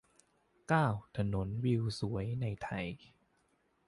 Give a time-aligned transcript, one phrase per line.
[0.69, 2.87] เก้า ถนนวิวสวยในไทย